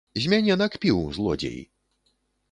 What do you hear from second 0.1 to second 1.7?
З мяне накпіў, злодзей!